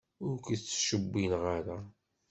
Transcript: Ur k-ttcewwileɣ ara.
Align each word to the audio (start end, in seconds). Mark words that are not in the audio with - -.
Ur 0.25 0.35
k-ttcewwileɣ 0.45 1.43
ara. 1.57 1.77